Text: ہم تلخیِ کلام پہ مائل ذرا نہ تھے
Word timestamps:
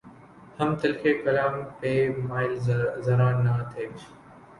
ہم 0.59 0.69
تلخیِ 0.81 1.11
کلام 1.23 1.53
پہ 1.79 1.91
مائل 2.27 2.53
ذرا 3.05 3.29
نہ 3.43 3.53
تھے 3.71 3.83